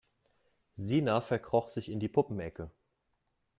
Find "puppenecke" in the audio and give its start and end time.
2.07-2.71